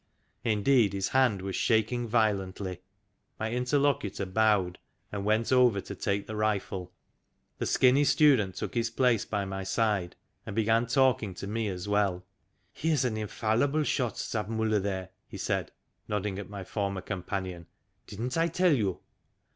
Indeed 0.43 0.93
his 0.93 1.09
hand 1.09 1.43
was 1.43 1.55
shaking 1.55 2.07
violently. 2.07 2.81
My 3.39 3.51
interlocutor 3.51 4.25
bowed, 4.25 4.79
and 5.11 5.23
went 5.23 5.51
over 5.53 5.79
to 5.79 5.93
take 5.93 6.25
the 6.25 6.35
rifle. 6.35 6.91
The 7.59 7.67
skinny 7.67 8.03
student 8.03 8.55
took 8.55 8.73
his 8.73 8.89
place 8.89 9.25
by 9.25 9.45
my 9.45 9.63
side, 9.63 10.15
and 10.43 10.55
began 10.55 10.87
talking 10.87 11.35
to 11.35 11.45
me 11.45 11.67
as 11.67 11.87
well." 11.87 12.25
He 12.73 12.95
's 12.95 13.05
an 13.05 13.15
infallible 13.15 13.83
shot 13.83 14.15
that 14.31 14.49
Miiller 14.49 14.81
there," 14.81 15.09
he 15.27 15.37
said, 15.37 15.71
nodding 16.07 16.39
at 16.39 16.49
my 16.49 16.63
former 16.63 17.01
companion.... 17.01 17.67
"Didn't 18.07 18.39
I 18.39 18.47
tell 18.47 18.73
you?" 18.73 19.01